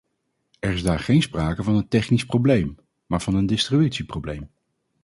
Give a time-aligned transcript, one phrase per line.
[0.59, 4.49] Er is daar geen sprake van een technisch probleem, maar van een distributieprobleem.